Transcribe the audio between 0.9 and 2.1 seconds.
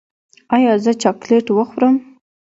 چاکلیټ وخورم؟